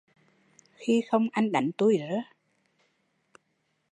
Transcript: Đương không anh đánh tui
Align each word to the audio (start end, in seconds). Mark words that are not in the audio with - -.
Đương 0.87 0.99
không 1.11 1.27
anh 1.31 1.51
đánh 1.51 1.71
tui 1.77 1.99